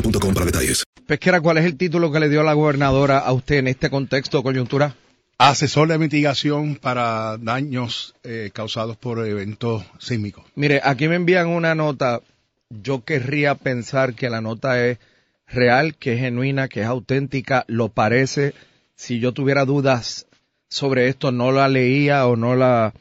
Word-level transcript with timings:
boostmobile.com 0.00 0.34
para 0.34 0.46
detalles. 0.46 0.84
Pesquera, 1.06 1.40
¿cuál 1.40 1.58
es 1.58 1.64
el 1.64 1.76
título 1.76 2.12
que 2.12 2.20
le 2.20 2.28
dio 2.28 2.42
la 2.42 2.52
gobernadora 2.52 3.18
a 3.18 3.32
usted 3.32 3.56
en 3.56 3.68
este 3.68 3.88
contexto 3.88 4.38
de 4.38 4.42
coyuntura? 4.42 4.94
Asesor 5.38 5.88
de 5.88 5.98
mitigación 5.98 6.76
para 6.76 7.38
daños 7.38 8.14
eh, 8.24 8.50
causados 8.52 8.96
por 8.96 9.26
eventos 9.26 9.84
sísmicos. 9.98 10.44
Mire, 10.54 10.80
aquí 10.82 11.08
me 11.08 11.14
envían 11.14 11.46
una 11.48 11.74
nota. 11.74 12.20
Yo 12.68 13.04
querría 13.04 13.54
pensar 13.54 14.14
que 14.14 14.28
la 14.28 14.40
nota 14.40 14.84
es 14.84 14.98
real, 15.46 15.94
que 15.94 16.14
es 16.14 16.20
genuina, 16.20 16.68
que 16.68 16.80
es 16.80 16.86
auténtica, 16.86 17.64
lo 17.68 17.88
parece. 17.88 18.52
Si 18.96 19.20
yo 19.20 19.32
tuviera 19.32 19.64
dudas 19.64 20.26
sobre 20.68 21.08
esto, 21.08 21.32
no 21.32 21.52
la 21.52 21.68
leía 21.68 22.26
o 22.26 22.36
no 22.36 22.54
la 22.56 22.92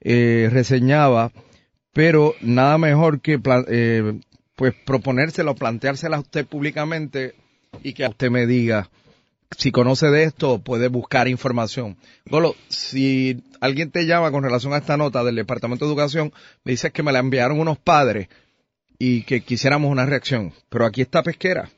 eh, 0.00 0.48
reseñaba, 0.52 1.32
pero 1.92 2.34
nada 2.40 2.78
mejor 2.78 3.20
que 3.20 3.40
eh, 3.68 4.20
pues 4.58 4.74
proponérsela 4.74 5.52
o 5.52 5.54
planteársela 5.54 6.16
a 6.16 6.20
usted 6.20 6.44
públicamente 6.44 7.36
y 7.84 7.92
que 7.92 8.04
usted 8.04 8.28
me 8.28 8.44
diga 8.44 8.90
si 9.56 9.70
conoce 9.70 10.08
de 10.08 10.24
esto 10.24 10.58
puede 10.58 10.88
buscar 10.88 11.28
información. 11.28 11.96
Golo, 12.26 12.56
si 12.68 13.40
alguien 13.60 13.92
te 13.92 14.04
llama 14.04 14.32
con 14.32 14.42
relación 14.42 14.72
a 14.72 14.78
esta 14.78 14.96
nota 14.96 15.22
del 15.22 15.36
Departamento 15.36 15.84
de 15.84 15.92
Educación, 15.92 16.32
me 16.64 16.72
dices 16.72 16.92
que 16.92 17.04
me 17.04 17.12
la 17.12 17.20
enviaron 17.20 17.60
unos 17.60 17.78
padres 17.78 18.28
y 18.98 19.22
que 19.22 19.42
quisiéramos 19.42 19.92
una 19.92 20.06
reacción. 20.06 20.52
Pero 20.68 20.86
aquí 20.86 21.02
está 21.02 21.22
pesquera. 21.22 21.70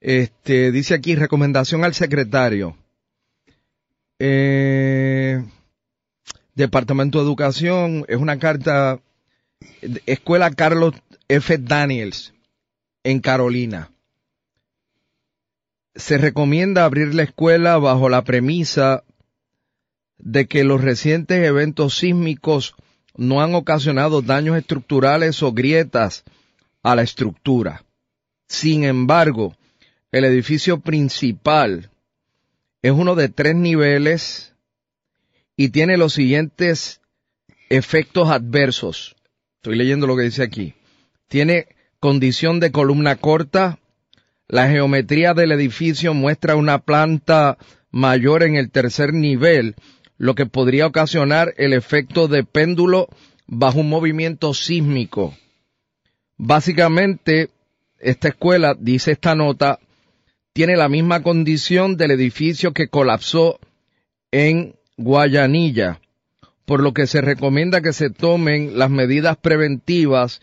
Este, 0.00 0.72
dice 0.72 0.94
aquí 0.94 1.14
recomendación 1.14 1.84
al 1.84 1.92
secretario. 1.92 2.74
Eh, 4.18 5.44
Departamento 6.54 7.18
de 7.18 7.24
Educación, 7.24 8.06
es 8.08 8.16
una 8.16 8.38
carta, 8.38 8.98
Escuela 10.06 10.50
Carlos 10.50 10.94
F. 11.30 11.58
Daniels, 11.58 12.32
en 13.04 13.20
Carolina. 13.20 13.90
Se 15.94 16.16
recomienda 16.16 16.86
abrir 16.86 17.14
la 17.14 17.24
escuela 17.24 17.76
bajo 17.76 18.08
la 18.08 18.24
premisa 18.24 19.04
de 20.16 20.46
que 20.46 20.64
los 20.64 20.80
recientes 20.80 21.44
eventos 21.44 21.98
sísmicos 21.98 22.74
no 23.14 23.42
han 23.42 23.54
ocasionado 23.54 24.22
daños 24.22 24.56
estructurales 24.56 25.42
o 25.42 25.52
grietas 25.52 26.24
a 26.82 26.94
la 26.94 27.02
estructura. 27.02 27.84
Sin 28.46 28.84
embargo, 28.84 29.54
el 30.12 30.24
edificio 30.24 30.80
principal 30.80 31.90
es 32.80 32.92
uno 32.92 33.16
de 33.16 33.28
tres 33.28 33.54
niveles 33.54 34.54
y 35.56 35.68
tiene 35.68 35.98
los 35.98 36.14
siguientes 36.14 37.02
efectos 37.68 38.30
adversos. 38.30 39.14
Estoy 39.56 39.76
leyendo 39.76 40.06
lo 40.06 40.16
que 40.16 40.22
dice 40.22 40.42
aquí. 40.42 40.74
Tiene 41.28 41.68
condición 42.00 42.58
de 42.58 42.72
columna 42.72 43.16
corta. 43.16 43.78
La 44.48 44.68
geometría 44.68 45.34
del 45.34 45.52
edificio 45.52 46.14
muestra 46.14 46.56
una 46.56 46.78
planta 46.78 47.58
mayor 47.90 48.42
en 48.42 48.56
el 48.56 48.70
tercer 48.70 49.12
nivel, 49.12 49.76
lo 50.16 50.34
que 50.34 50.46
podría 50.46 50.86
ocasionar 50.86 51.52
el 51.58 51.74
efecto 51.74 52.28
de 52.28 52.44
péndulo 52.44 53.08
bajo 53.46 53.80
un 53.80 53.90
movimiento 53.90 54.54
sísmico. 54.54 55.36
Básicamente, 56.38 57.50
esta 57.98 58.28
escuela, 58.28 58.74
dice 58.78 59.12
esta 59.12 59.34
nota, 59.34 59.80
tiene 60.52 60.76
la 60.76 60.88
misma 60.88 61.22
condición 61.22 61.96
del 61.96 62.12
edificio 62.12 62.72
que 62.72 62.88
colapsó 62.88 63.58
en 64.30 64.76
Guayanilla, 64.96 66.00
por 66.64 66.82
lo 66.82 66.92
que 66.92 67.06
se 67.06 67.20
recomienda 67.20 67.80
que 67.80 67.92
se 67.92 68.10
tomen 68.10 68.78
las 68.78 68.90
medidas 68.90 69.36
preventivas 69.36 70.40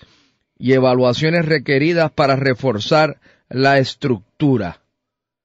y 0.58 0.74
evaluaciones 0.74 1.46
requeridas 1.46 2.12
para 2.12 2.36
reforzar 2.36 3.20
la 3.50 3.78
estructura. 3.80 4.82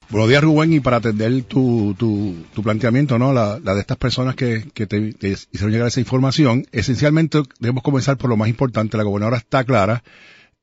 Buenos 0.08 0.28
días, 0.28 0.42
Rubén, 0.42 0.72
y 0.72 0.80
para 0.80 0.96
atender 0.96 1.44
tu, 1.44 1.94
tu, 1.96 2.34
tu 2.52 2.62
planteamiento, 2.64 3.16
¿no? 3.16 3.32
La, 3.32 3.60
de 3.60 3.80
estas 3.80 3.96
personas 3.96 4.34
que, 4.34 4.68
que 4.74 4.88
te, 4.88 5.12
te 5.12 5.28
hicieron 5.28 5.70
llegar 5.70 5.86
esa 5.86 6.00
información, 6.00 6.66
esencialmente 6.72 7.42
debemos 7.60 7.84
comenzar 7.84 8.16
por 8.16 8.28
lo 8.28 8.36
más 8.36 8.48
importante. 8.48 8.96
La 8.96 9.04
gobernadora 9.04 9.36
está 9.36 9.62
clara 9.62 10.02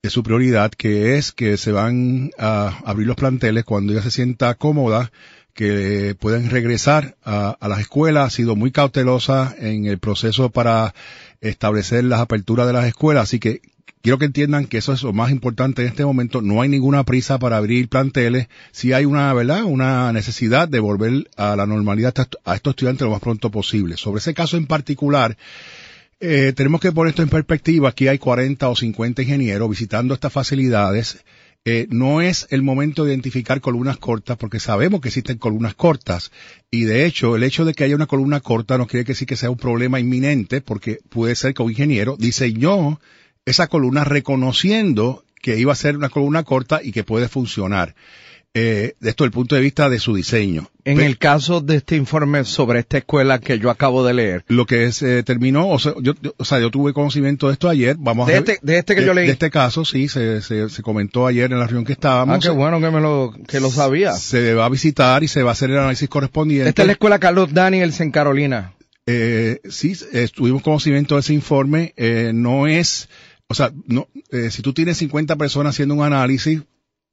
de 0.04 0.10
su 0.10 0.22
prioridad, 0.22 0.72
que 0.72 1.18
es 1.18 1.32
que 1.32 1.56
se 1.56 1.72
van 1.72 2.32
a 2.38 2.78
abrir 2.84 3.08
los 3.08 3.16
planteles 3.16 3.64
cuando 3.64 3.94
ella 3.94 4.02
se 4.02 4.12
sienta 4.12 4.54
cómoda, 4.56 5.12
que 5.54 6.16
pueden 6.20 6.50
regresar 6.50 7.16
a 7.24 7.58
las 7.68 7.80
escuelas. 7.80 8.28
Ha 8.28 8.36
sido 8.36 8.56
muy 8.58 8.72
cautelosa 8.72 9.56
en 9.58 9.86
el 9.86 9.98
proceso 9.98 10.50
para 10.50 10.94
establecer 11.40 12.04
las 12.04 12.20
aperturas 12.20 12.68
de 12.68 12.74
las 12.74 12.86
escuelas, 12.86 13.24
así 13.24 13.40
que 13.40 13.62
quiero 14.02 14.18
que 14.18 14.26
entiendan 14.26 14.66
que 14.66 14.78
eso 14.78 14.94
es 14.94 15.04
lo 15.04 15.14
más 15.14 15.32
importante 15.32 15.82
en 15.82 15.88
este 15.90 16.06
momento. 16.06 16.42
No 16.42 16.62
hay 16.62 16.70
ninguna 16.70 17.04
prisa 17.04 17.40
para 17.40 17.58
abrir 17.58 17.90
planteles. 17.90 18.48
Si 18.72 18.94
hay 18.94 19.06
una, 19.06 19.34
¿verdad? 19.34 19.64
Una 19.64 20.12
necesidad 20.14 20.68
de 20.68 20.80
volver 20.80 21.30
a 21.38 21.56
la 21.56 21.66
normalidad 21.66 22.14
a 22.18 22.22
est- 22.24 22.36
a 22.46 22.56
estos 22.56 22.72
estudiantes 22.72 23.06
lo 23.06 23.12
más 23.12 23.22
pronto 23.22 23.52
posible. 23.52 23.98
Sobre 23.98 24.20
ese 24.20 24.34
caso 24.34 24.58
en 24.58 24.66
particular, 24.68 25.38
eh, 26.20 26.54
tenemos 26.56 26.82
que 26.82 26.92
poner 26.92 27.10
esto 27.12 27.22
en 27.24 27.30
perspectiva. 27.30 27.90
Aquí 27.90 28.08
hay 28.08 28.18
40 28.18 28.70
o 28.70 28.76
50 28.76 29.22
ingenieros 29.22 29.70
visitando 29.70 30.14
estas 30.14 30.34
facilidades. 30.34 31.24
Eh, 31.66 31.86
no 31.90 32.22
es 32.22 32.48
el 32.50 32.62
momento 32.62 33.04
de 33.04 33.12
identificar 33.12 33.60
columnas 33.60 33.98
cortas 33.98 34.38
porque 34.38 34.58
sabemos 34.60 35.02
que 35.02 35.10
existen 35.10 35.38
columnas 35.38 35.76
cortas 35.76 36.32
y 36.72 36.84
de 36.86 37.06
hecho 37.06 37.36
el 37.36 37.44
hecho 37.44 37.66
de 37.66 37.74
que 37.74 37.84
haya 37.84 37.96
una 37.96 38.06
columna 38.08 38.40
corta 38.40 38.78
no 38.78 38.88
quiere 38.88 39.04
decir 39.04 39.28
que 39.28 39.36
sea 39.36 39.50
un 39.50 39.58
problema 39.58 40.00
inminente 40.00 40.62
porque 40.62 41.00
puede 41.10 41.36
ser 41.36 41.54
que 41.54 41.64
un 41.64 41.72
ingeniero 41.72 42.16
diseñó 42.18 43.02
esa 43.48 43.68
columna 43.68 44.04
reconociendo 44.04 45.24
que 45.42 45.58
iba 45.58 45.72
a 45.72 45.76
ser 45.76 45.98
una 45.98 46.10
columna 46.10 46.44
corta 46.44 46.82
y 46.84 46.92
que 46.92 47.04
puede 47.04 47.28
funcionar. 47.28 47.96
eh, 48.54 48.96
de 49.02 49.10
esto 49.12 49.24
desde 49.24 49.28
el 49.28 49.32
punto 49.34 49.54
de 49.56 49.62
vista 49.62 49.88
de 49.88 50.00
su 50.00 50.16
diseño. 50.16 50.68
En 50.84 51.00
el 51.00 51.20
caso 51.20 51.62
de 51.62 51.76
este 51.76 51.96
informe 51.96 52.44
sobre 52.44 52.80
esta 52.80 52.98
escuela 52.98 53.38
que 53.40 53.60
yo 53.60 53.70
acabo 53.70 54.04
de 54.04 54.16
leer. 54.16 54.46
Lo 54.48 54.66
que 54.66 54.92
se 54.94 55.22
terminó, 55.22 55.68
o 55.70 55.78
sea, 55.78 55.94
yo, 56.02 56.14
yo- 56.24 56.34
o 56.38 56.44
sea, 56.46 56.60
yo 56.60 56.72
tuve 56.72 56.92
conocimiento 56.92 57.48
de 57.48 57.54
esto 57.54 57.70
ayer, 57.70 57.98
vamos 58.00 58.26
De 58.26 58.34
a 58.34 58.38
este- 58.38 58.58
de 58.64 58.80
este 58.80 58.96
que 58.96 59.02
de- 59.02 59.08
yo 59.08 59.14
leí. 59.14 59.28
De 59.28 59.34
este 59.34 59.52
caso, 59.52 59.86
sí, 59.86 60.08
se, 60.08 60.42
se, 60.42 60.70
se 60.70 60.82
comentó 60.82 61.28
ayer 61.28 61.52
en 61.52 61.60
la 61.60 61.68
reunión 61.68 61.86
que 61.86 61.94
estábamos. 61.94 62.38
Ah, 62.38 62.40
qué 62.42 62.50
bueno 62.50 62.80
que 62.82 62.90
me 62.90 63.00
lo, 63.00 63.32
que 63.48 63.60
lo 63.60 63.70
sabía. 63.70 64.14
Se 64.14 64.56
va 64.56 64.66
a 64.66 64.70
visitar 64.70 65.24
y 65.24 65.28
se 65.28 65.44
va 65.44 65.50
a 65.50 65.54
hacer 65.54 65.70
el 65.70 65.78
análisis 65.78 66.10
correspondiente. 66.10 66.70
Esta 66.70 66.82
es 66.82 66.88
la 66.88 66.94
escuela 66.94 67.20
Carlos 67.20 67.54
Daniels 67.54 68.00
en 68.00 68.10
Carolina. 68.10 68.74
Eh, 69.06 69.60
sí, 69.70 69.94
eh, 70.14 70.28
tuvimos 70.34 70.64
conocimiento 70.64 71.14
de 71.16 71.22
ese 71.22 71.34
informe. 71.34 71.94
Eh, 71.96 72.32
no 72.34 72.66
es, 72.66 73.08
o 73.50 73.54
sea, 73.54 73.72
no, 73.86 74.08
eh, 74.32 74.52
si 74.52 74.62
tú 74.62 74.74
tienes 74.74 74.98
50 74.98 75.36
personas 75.36 75.76
haciendo 75.76 75.96
un 75.96 76.04
análisis, 76.04 76.62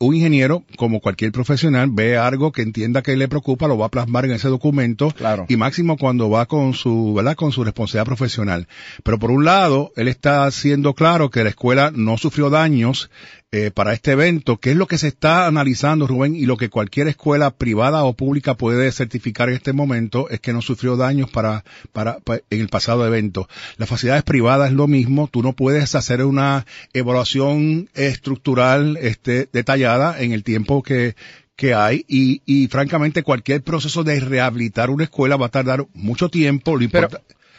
un 0.01 0.15
ingeniero, 0.15 0.65
como 0.77 1.01
cualquier 1.01 1.31
profesional, 1.31 1.89
ve 1.93 2.17
algo 2.19 2.51
que 2.51 2.63
entienda 2.63 3.03
que 3.03 3.17
le 3.17 3.29
preocupa, 3.29 3.69
lo 3.69 3.79
va 3.79 3.87
a 3.87 3.91
plasmar 3.91 4.25
en 4.25 4.33
ese 4.33 4.49
documento. 4.49 5.11
Claro. 5.13 5.47
Y 5.49 5.57
máximo 5.57 5.97
cuando 5.97 6.29
va 6.29 6.47
con 6.47 6.75
su, 6.75 7.15
¿verdad? 7.15 7.37
Con 7.37 7.53
su 7.53 7.63
responsabilidad 7.63 8.07
profesional. 8.07 8.69
Pero 9.05 9.19
por 9.19 9.31
un 9.31 9.45
lado, 9.45 9.93
él 9.97 10.09
está 10.09 10.45
haciendo 10.45 10.95
claro 10.95 11.31
que 11.31 11.45
la 11.45 11.51
escuela 11.51 11.93
no 11.95 12.19
sufrió 12.19 12.51
daños 12.51 13.11
eh, 13.57 13.71
para 13.71 13.93
este 13.93 14.11
evento, 14.11 14.57
que 14.57 14.73
es 14.73 14.77
lo 14.77 14.89
que 14.89 14.99
se 14.99 15.07
está 15.07 15.47
analizando, 15.47 16.09
Rubén, 16.09 16.35
y 16.35 16.45
lo 16.45 16.57
que 16.57 16.71
cualquier 16.71 17.07
escuela 17.07 17.53
privada 17.53 18.03
o 18.03 18.13
pública 18.15 18.55
puede 18.57 18.91
certificar 18.91 19.49
en 19.49 19.55
este 19.55 19.73
momento 19.73 20.29
es 20.29 20.41
que 20.41 20.53
no 20.53 20.61
sufrió 20.61 20.97
daños 20.97 21.31
para, 21.31 21.63
para, 21.93 22.19
pa- 22.19 22.41
en 22.51 22.61
el 22.61 22.69
pasado 22.69 23.07
evento. 23.07 23.49
Las 23.77 23.89
facilidades 23.89 24.25
privadas 24.25 24.71
es 24.71 24.75
lo 24.75 24.89
mismo, 24.89 25.29
tú 25.31 25.41
no 25.43 25.53
puedes 25.53 25.95
hacer 25.95 26.25
una 26.25 26.67
evaluación 26.95 27.89
estructural 27.95 28.97
este, 29.01 29.49
detallada 29.53 30.21
en 30.21 30.33
el 30.33 30.43
tiempo 30.43 30.83
que, 30.83 31.15
que 31.55 31.75
hay 31.75 32.05
y, 32.09 32.43
y 32.47 32.67
francamente 32.67 33.23
cualquier 33.23 33.63
proceso 33.63 34.03
de 34.03 34.19
rehabilitar 34.19 34.91
una 34.91 35.05
escuela 35.05 35.37
va 35.37 35.47
a 35.47 35.51
tardar 35.51 35.87
mucho 35.95 36.29
tiempo. 36.29 36.77
Lo 36.77 36.89
Pero, 36.89 37.09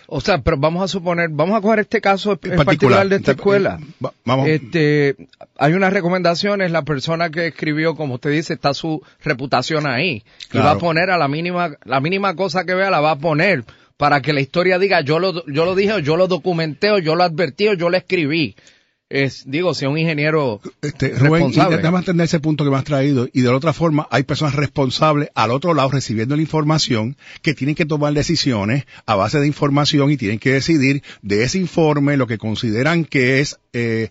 o 0.07 0.21
sea, 0.21 0.39
pero 0.39 0.57
vamos 0.57 0.83
a 0.83 0.87
suponer, 0.87 1.29
vamos 1.31 1.57
a 1.57 1.61
coger 1.61 1.79
este 1.79 2.01
caso 2.01 2.31
en 2.31 2.37
particular, 2.37 2.65
particular, 2.65 3.09
de 3.09 3.15
esta 3.17 3.31
eh, 3.31 3.35
escuela. 3.35 3.79
va- 4.03 4.13
vamos. 4.23 4.47
Este, 4.47 5.15
hay 5.57 5.73
unas 5.73 5.91
recomendaciones, 5.93 6.71
la 6.71 6.83
persona 6.83 7.29
que 7.29 7.47
escribió, 7.47 7.95
como 7.95 8.15
usted 8.15 8.31
dice, 8.31 8.53
está 8.53 8.73
su 8.73 9.01
reputación 9.23 9.87
ahí. 9.87 10.23
Y 10.45 10.47
Claro. 10.49 10.65
va 10.67 10.71
a 10.73 10.77
poner 10.77 11.09
a 11.09 11.17
la 11.17 11.27
mínima, 11.27 11.71
la 11.85 11.99
mínima 11.99 12.35
cosa 12.35 12.65
que 12.65 12.73
vea 12.75 12.89
la 12.89 12.99
va 13.01 13.11
a 13.11 13.19
poner 13.19 13.63
para 13.97 14.21
que 14.21 14.33
la 14.33 14.41
historia 14.41 14.77
diga 14.77 15.01
yo 15.01 15.19
lo, 15.19 15.45
yo 15.47 15.63
lo 15.65 15.73
dije, 15.75 15.93
o 15.93 15.99
yo 15.99 16.17
lo 16.17 16.27
documenté, 16.27 16.91
o 16.91 16.99
yo 16.99 17.15
lo 17.15 17.23
advertí, 17.23 17.67
o 17.69 17.73
yo 17.73 17.89
lo 17.89 17.97
escribí. 17.97 18.55
Es, 19.23 19.43
digo, 19.49 19.73
si 19.73 19.85
un 19.85 19.97
ingeniero 19.97 20.59
Este, 20.81 21.09
Rubén, 21.09 21.31
responsable. 21.43 21.77
déjame 21.77 21.99
entender 21.99 22.25
ese 22.25 22.39
punto 22.41 22.63
que 22.65 22.69
me 22.69 22.75
has 22.77 22.83
traído. 22.83 23.27
Y 23.31 23.41
de 23.41 23.49
la 23.49 23.55
otra 23.55 23.71
forma, 23.71 24.07
hay 24.11 24.23
personas 24.23 24.55
responsables 24.55 25.29
al 25.35 25.51
otro 25.51 25.73
lado 25.73 25.89
recibiendo 25.89 26.35
la 26.35 26.41
información 26.41 27.15
que 27.41 27.53
tienen 27.53 27.75
que 27.75 27.85
tomar 27.85 28.13
decisiones 28.13 28.85
a 29.05 29.15
base 29.15 29.39
de 29.39 29.47
información 29.47 30.11
y 30.11 30.17
tienen 30.17 30.39
que 30.39 30.51
decidir 30.51 31.01
de 31.21 31.43
ese 31.43 31.57
informe 31.59 32.17
lo 32.17 32.27
que 32.27 32.37
consideran 32.37 33.05
que 33.05 33.39
es 33.39 33.57
eh, 33.73 34.09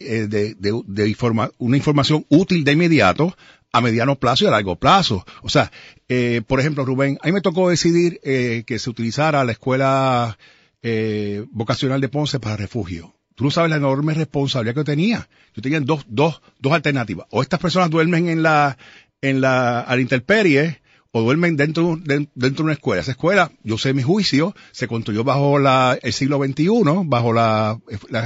eh, 0.00 0.26
de, 0.28 0.54
de- 0.58 0.82
de 0.86 1.08
informa- 1.08 1.52
una 1.58 1.76
información 1.76 2.26
útil 2.28 2.64
de 2.64 2.72
inmediato 2.72 3.36
a 3.72 3.80
mediano 3.80 4.16
plazo 4.18 4.44
y 4.44 4.48
a 4.48 4.50
largo 4.50 4.76
plazo. 4.76 5.24
O 5.42 5.48
sea, 5.48 5.70
eh, 6.08 6.42
por 6.46 6.58
ejemplo, 6.58 6.84
Rubén, 6.84 7.16
a 7.22 7.26
mí 7.26 7.32
me 7.32 7.40
tocó 7.40 7.70
decidir 7.70 8.20
eh, 8.24 8.64
que 8.66 8.78
se 8.78 8.90
utilizara 8.90 9.44
la 9.44 9.52
escuela 9.52 10.36
eh, 10.82 11.44
vocacional 11.52 12.00
de 12.00 12.08
Ponce 12.08 12.40
para 12.40 12.56
refugio. 12.56 13.14
Tú 13.34 13.44
no 13.44 13.50
sabes 13.50 13.70
la 13.70 13.76
enorme 13.76 14.14
responsabilidad 14.14 14.74
que 14.74 14.84
tenía. 14.84 15.28
Yo 15.54 15.62
tenía 15.62 15.80
dos, 15.80 16.04
dos, 16.08 16.42
dos 16.58 16.72
alternativas. 16.72 17.26
O 17.30 17.42
estas 17.42 17.60
personas 17.60 17.90
duermen 17.90 18.28
en 18.28 18.42
la, 18.42 18.76
en 19.20 19.40
la, 19.40 19.80
a 19.80 19.96
la 19.96 20.02
intemperie, 20.02 20.81
o 21.14 21.20
duermen 21.22 21.56
dentro, 21.56 21.98
de- 22.02 22.26
dentro 22.34 22.56
de 22.58 22.62
una 22.64 22.72
escuela. 22.72 23.02
Esa 23.02 23.10
escuela, 23.10 23.52
yo 23.62 23.76
sé 23.76 23.92
mi 23.92 24.02
juicio, 24.02 24.54
se 24.72 24.88
construyó 24.88 25.24
bajo 25.24 25.58
la, 25.58 25.98
el 26.02 26.12
siglo 26.14 26.38
XXI, 26.42 26.68
bajo 27.04 27.34
la, 27.34 27.78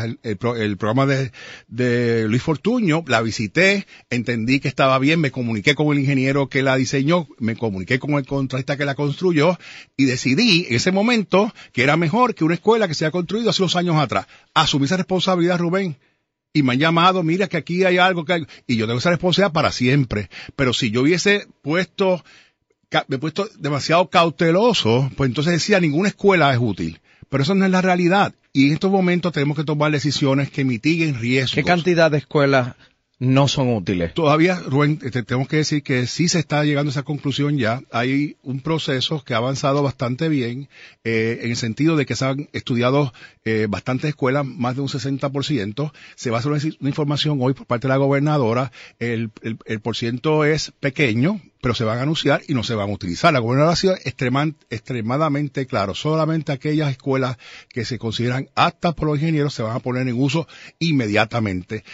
el, 0.06 0.19
el 0.23 0.37
pro- 0.37 0.55
el 0.56 0.77
programa 0.77 1.05
de, 1.05 1.33
de 1.67 2.29
Luis 2.29 2.43
Fortuño, 2.43 3.03
la 3.09 3.23
visité, 3.23 3.87
entendí 4.09 4.61
que 4.61 4.69
estaba 4.69 4.99
bien, 5.00 5.21
me 5.21 5.33
comuniqué 5.33 5.75
con 5.75 5.88
el 5.88 5.99
ingeniero 5.99 6.49
que 6.49 6.62
la 6.62 6.77
diseñó, 6.77 7.27
me 7.38 7.56
comuniqué 7.56 7.99
con 7.99 8.12
el 8.15 8.25
contratista 8.25 8.77
que 8.77 8.85
la 8.85 8.94
construyó 8.94 9.59
y 9.97 10.05
decidí 10.05 10.67
en 10.69 10.77
ese 10.77 10.93
momento 10.93 11.53
que 11.73 11.83
era 11.83 11.97
mejor 11.97 12.37
que 12.37 12.44
una 12.44 12.55
escuela 12.55 12.87
que 12.87 12.94
se 12.94 13.05
ha 13.05 13.11
construido 13.11 13.50
hace 13.50 13.62
unos 13.62 13.75
años 13.75 13.97
atrás. 13.97 14.27
Asumí 14.55 14.85
esa 14.85 14.97
responsabilidad, 14.97 15.59
Rubén 15.59 15.97
y 16.53 16.62
me 16.62 16.73
han 16.73 16.79
llamado, 16.79 17.23
mira 17.23 17.49
que 17.49 17.59
aquí 17.59 17.85
hay 17.85 17.99
algo 17.99 18.25
que 18.25 18.33
hay, 18.33 18.47
y 18.67 18.77
yo 18.77 18.87
tengo 18.87 18.99
esa 18.99 19.11
responsabilidad 19.11 19.53
para 19.53 19.73
siempre. 19.73 20.31
Pero 20.55 20.73
si 20.73 20.91
yo 20.91 21.03
hubiese 21.03 21.47
puesto, 21.61 22.25
me 23.09 23.17
he 23.17 23.19
puesto 23.19 23.49
demasiado 23.59 24.09
cauteloso, 24.09 25.11
pues 25.17 25.29
entonces 25.29 25.55
decía 25.55 25.81
ninguna 25.81 26.09
escuela 26.09 26.53
es 26.53 26.59
útil. 26.61 27.00
Pero 27.29 27.43
eso 27.43 27.55
no 27.55 27.65
es 27.65 27.71
la 27.71 27.83
realidad. 27.83 28.35
Y 28.53 28.69
en 28.69 28.75
estos 28.75 28.91
momentos 28.91 29.33
tenemos 29.33 29.56
que 29.56 29.65
tomar 29.65 29.93
decisiones 29.93 30.50
que 30.50 30.65
mitiguen 30.65 31.19
riesgos. 31.19 31.55
¿Qué 31.55 31.65
cantidad 31.65 32.11
de 32.11 32.19
escuelas 32.19 32.75
no 33.19 33.49
son 33.49 33.75
útiles? 33.75 34.15
Todavía, 34.15 34.61
Rubén, 34.61 34.99
te 34.99 35.11
tenemos 35.11 35.49
que 35.49 35.56
decir 35.56 35.83
que 35.83 36.06
sí 36.06 36.29
se 36.29 36.38
está 36.38 36.65
llegando 36.65 36.91
a 36.91 36.93
esa 36.93 37.03
conclusión 37.03 37.59
ya. 37.59 37.83
Hay 37.91 38.37
un 38.43 38.61
proceso 38.61 39.25
que 39.25 39.35
ha 39.35 39.38
avanzado 39.38 39.83
bastante 39.83 40.29
bien, 40.29 40.69
eh, 41.05 41.41
en 41.43 41.50
el 41.50 41.56
sentido 41.56 41.97
de 41.97 42.06
que 42.06 42.15
se 42.15 42.25
han 42.25 42.49
estudiado 42.53 43.12
eh, 43.44 43.67
bastantes 43.69 44.11
escuelas, 44.11 44.47
más 44.47 44.77
de 44.77 44.83
un 44.83 44.88
60%. 44.88 45.93
Se 46.15 46.31
va 46.31 46.37
a 46.37 46.41
hacer 46.41 46.53
una, 46.53 46.62
una 46.81 46.88
información 46.88 47.38
hoy 47.43 47.55
por 47.55 47.67
parte 47.67 47.88
de 47.88 47.93
la 47.93 47.99
gobernadora. 47.99 48.71
El, 49.00 49.31
el, 49.43 49.59
el 49.67 49.81
por 49.81 49.97
ciento 49.97 50.44
es 50.44 50.73
pequeño, 50.79 51.41
pero 51.61 51.75
se 51.75 51.85
van 51.85 51.99
a 51.99 52.03
anunciar 52.03 52.43
y 52.49 52.55
no 52.55 52.62
se 52.62 52.75
van 52.75 52.91
a 52.91 52.93
utilizar. 52.93 53.32
La 53.32 53.38
gobernadora 53.38 53.73
ha 53.73 53.76
sido 53.76 53.97
extremadamente 54.05 55.67
claro. 55.67 55.94
Solamente 55.94 56.53
aquellas 56.53 56.91
escuelas 56.91 57.37
que 57.69 57.85
se 57.85 57.99
consideran 57.99 58.49
aptas 58.55 58.94
por 58.94 59.08
los 59.08 59.19
ingenieros 59.19 59.55
se 59.55 59.62
van 59.62 59.76
a 59.76 59.81
poner 59.81 60.06
en 60.08 60.20
uso 60.20 60.47
inmediatamente. 60.79 61.85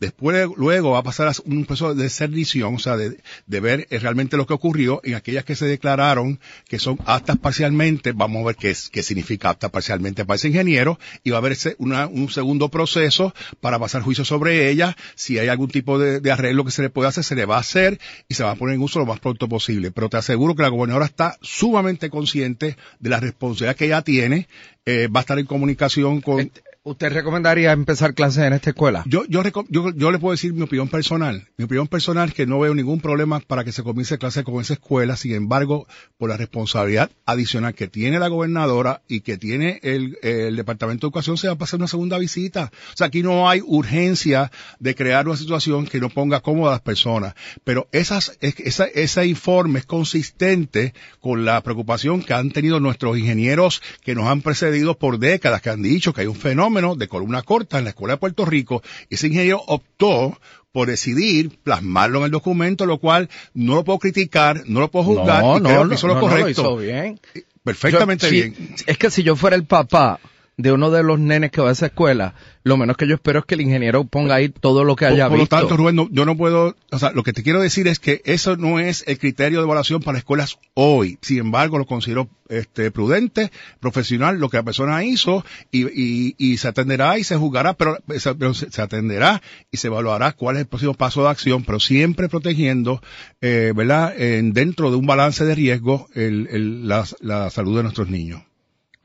Después, 0.00 0.48
luego 0.56 0.92
va 0.92 0.98
a 0.98 1.02
pasar 1.02 1.32
un 1.44 1.64
proceso 1.64 1.94
de 1.94 2.08
cernición, 2.08 2.74
o 2.74 2.78
sea, 2.78 2.96
de, 2.96 3.18
de 3.46 3.60
ver 3.60 3.86
eh, 3.90 3.98
realmente 3.98 4.36
lo 4.36 4.46
que 4.46 4.54
ocurrió 4.54 5.00
en 5.04 5.14
aquellas 5.14 5.44
que 5.44 5.56
se 5.56 5.66
declararon 5.66 6.40
que 6.68 6.78
son 6.78 6.98
aptas 7.06 7.38
parcialmente. 7.38 8.12
Vamos 8.12 8.42
a 8.42 8.46
ver 8.46 8.56
qué, 8.56 8.70
es, 8.70 8.88
qué 8.88 9.02
significa 9.02 9.50
apta 9.50 9.70
parcialmente 9.70 10.24
para 10.24 10.36
ese 10.36 10.48
ingeniero 10.48 10.98
y 11.24 11.30
va 11.30 11.36
a 11.36 11.40
haber 11.40 11.56
una, 11.78 12.06
un 12.06 12.28
segundo 12.30 12.68
proceso 12.68 13.34
para 13.60 13.78
pasar 13.78 14.02
juicio 14.02 14.24
sobre 14.24 14.70
ellas. 14.70 14.94
Si 15.14 15.38
hay 15.38 15.48
algún 15.48 15.68
tipo 15.68 15.98
de, 15.98 16.20
de 16.20 16.32
arreglo 16.32 16.64
que 16.64 16.70
se 16.70 16.82
le 16.82 16.90
puede 16.90 17.08
hacer, 17.08 17.24
se 17.24 17.34
le 17.34 17.46
va 17.46 17.56
a 17.56 17.60
hacer 17.60 17.98
y 18.28 18.34
se 18.34 18.44
va 18.44 18.52
a 18.52 18.54
poner 18.56 18.74
en 18.74 18.82
uso 18.82 18.95
lo 18.98 19.06
más 19.06 19.20
pronto 19.20 19.48
posible. 19.48 19.90
Pero 19.90 20.08
te 20.08 20.16
aseguro 20.16 20.54
que 20.54 20.62
la 20.62 20.68
gobernadora 20.68 21.06
está 21.06 21.36
sumamente 21.40 22.10
consciente 22.10 22.76
de 22.98 23.10
la 23.10 23.20
responsabilidad 23.20 23.76
que 23.76 23.86
ella 23.86 24.02
tiene. 24.02 24.48
Eh, 24.84 25.08
va 25.08 25.20
a 25.20 25.22
estar 25.22 25.38
en 25.38 25.46
comunicación 25.46 26.20
con... 26.20 26.50
¿Usted 26.88 27.12
recomendaría 27.12 27.72
empezar 27.72 28.14
clases 28.14 28.44
en 28.44 28.52
esta 28.52 28.70
escuela? 28.70 29.02
Yo, 29.06 29.24
yo, 29.28 29.42
yo, 29.70 29.90
yo 29.90 30.12
le 30.12 30.20
puedo 30.20 30.30
decir 30.30 30.52
mi 30.52 30.62
opinión 30.62 30.88
personal. 30.88 31.48
Mi 31.56 31.64
opinión 31.64 31.88
personal 31.88 32.28
es 32.28 32.34
que 32.36 32.46
no 32.46 32.60
veo 32.60 32.76
ningún 32.76 33.00
problema 33.00 33.40
para 33.40 33.64
que 33.64 33.72
se 33.72 33.82
comience 33.82 34.18
clase 34.18 34.44
con 34.44 34.60
esa 34.60 34.74
escuela. 34.74 35.16
Sin 35.16 35.34
embargo, 35.34 35.88
por 36.16 36.30
la 36.30 36.36
responsabilidad 36.36 37.10
adicional 37.24 37.74
que 37.74 37.88
tiene 37.88 38.20
la 38.20 38.28
gobernadora 38.28 39.02
y 39.08 39.22
que 39.22 39.36
tiene 39.36 39.80
el, 39.82 40.16
Departamento 40.54 41.06
de 41.06 41.08
Educación, 41.08 41.36
se 41.36 41.48
va 41.48 41.54
a 41.54 41.58
pasar 41.58 41.80
una 41.80 41.88
segunda 41.88 42.18
visita. 42.18 42.70
O 42.92 42.96
sea, 42.96 43.08
aquí 43.08 43.24
no 43.24 43.50
hay 43.50 43.62
urgencia 43.66 44.52
de 44.78 44.94
crear 44.94 45.26
una 45.26 45.36
situación 45.36 45.86
que 45.86 45.98
no 45.98 46.08
ponga 46.08 46.38
cómoda 46.38 46.70
a 46.70 46.74
las 46.74 46.82
personas. 46.82 47.34
Pero 47.64 47.88
esas, 47.90 48.38
es- 48.40 48.60
esa, 48.60 48.84
ese 48.84 49.26
informe 49.26 49.80
es 49.80 49.86
consistente 49.86 50.94
con 51.18 51.44
la 51.44 51.60
preocupación 51.64 52.22
que 52.22 52.32
han 52.32 52.52
tenido 52.52 52.78
nuestros 52.78 53.18
ingenieros 53.18 53.82
que 54.04 54.14
nos 54.14 54.28
han 54.28 54.40
precedido 54.40 54.96
por 54.96 55.18
décadas, 55.18 55.62
que 55.62 55.70
han 55.70 55.82
dicho 55.82 56.12
que 56.12 56.20
hay 56.20 56.26
un 56.28 56.36
fenómeno 56.36 56.75
de 56.76 57.08
columna 57.08 57.42
corta 57.42 57.78
en 57.78 57.84
la 57.84 57.90
Escuela 57.90 58.14
de 58.14 58.18
Puerto 58.18 58.44
Rico. 58.44 58.82
Ese 59.08 59.28
ingeniero 59.28 59.62
optó 59.66 60.38
por 60.72 60.88
decidir 60.88 61.58
plasmarlo 61.62 62.18
en 62.18 62.24
el 62.26 62.30
documento, 62.30 62.84
lo 62.84 62.98
cual 62.98 63.30
no 63.54 63.76
lo 63.76 63.84
puedo 63.84 63.98
criticar, 63.98 64.62
no 64.66 64.80
lo 64.80 64.90
puedo 64.90 65.06
juzgar, 65.06 65.42
No, 65.42 65.56
y 65.56 65.60
no, 65.62 65.68
creo 65.68 65.84
no, 65.84 65.88
que 65.88 65.94
hizo 65.94 66.06
lo 66.06 66.14
no, 66.16 66.20
no, 66.20 66.26
lo 66.26 66.32
correcto. 66.32 66.50
hizo 66.62 66.76
bien. 66.76 67.18
Perfectamente 67.64 68.26
Yo- 68.26 68.30
sí, 68.30 68.34
bien. 68.50 68.74
Es 68.86 68.98
que 68.98 69.10
si 69.10 69.22
yo 69.22 69.36
fuera 69.36 69.56
el 69.56 69.64
papá 69.64 70.20
de 70.58 70.72
uno 70.72 70.90
de 70.90 71.02
los 71.02 71.18
nenes 71.20 71.50
que 71.50 71.60
va 71.60 71.68
a 71.68 71.72
esa 71.72 71.86
escuela, 71.86 72.34
lo 72.64 72.78
menos 72.78 72.96
que 72.96 73.06
yo 73.06 73.14
espero 73.16 73.40
es 73.40 73.44
que 73.44 73.56
el 73.56 73.60
ingeniero 73.60 74.04
ponga 74.04 74.36
ahí 74.36 74.48
todo 74.48 74.84
lo 74.84 74.96
que 74.96 75.04
Por, 75.04 75.12
haya 75.14 75.28
por 75.28 75.36
lo 75.36 75.42
visto. 75.44 75.56
tanto, 75.56 75.76
Rubén, 75.76 75.96
no- 75.96 76.08
yo 76.10 76.24
no 76.24 76.34
puedo, 76.34 76.74
o 76.90 76.98
sea, 76.98 77.10
lo 77.12 77.22
que 77.22 77.34
te 77.34 77.42
quiero 77.42 77.60
decir 77.60 77.86
es 77.88 77.98
que 77.98 78.22
eso 78.24 78.56
no 78.56 78.78
es 78.80 79.04
el 79.06 79.18
criterio 79.18 79.58
de 79.58 79.64
evaluación 79.66 80.00
para 80.00 80.16
escuelas 80.16 80.58
hoy. 80.72 81.18
Sin 81.20 81.38
embargo, 81.38 81.76
lo 81.76 81.84
considero 81.84 82.30
este, 82.48 82.90
prudente, 82.90 83.50
profesional, 83.80 84.38
lo 84.38 84.48
que 84.48 84.56
la 84.56 84.62
persona 84.62 85.04
hizo 85.04 85.44
y, 85.70 85.84
y, 85.88 86.34
y 86.38 86.56
se 86.56 86.68
atenderá 86.68 87.18
y 87.18 87.24
se 87.24 87.36
juzgará, 87.36 87.74
pero, 87.74 87.98
se, 88.18 88.34
pero 88.34 88.54
se- 88.54 88.70
se 88.70 88.80
atenderá 88.80 89.42
y 89.70 89.76
se 89.76 89.88
evaluará 89.88 90.32
cuál 90.32 90.56
es 90.56 90.60
el 90.62 90.68
próximo 90.68 90.94
paso 90.94 91.22
de 91.22 91.28
acción, 91.28 91.64
pero 91.64 91.80
siempre 91.80 92.30
protegiendo, 92.30 93.02
eh, 93.42 93.74
¿verdad?, 93.76 94.18
en- 94.18 94.54
dentro 94.54 94.90
de 94.90 94.96
un 94.96 95.06
balance 95.06 95.44
de 95.44 95.54
riesgo 95.54 96.08
el, 96.14 96.48
el- 96.50 96.88
la, 96.88 97.04
la 97.20 97.50
salud 97.50 97.76
de 97.76 97.82
nuestros 97.82 98.08
niños. 98.08 98.40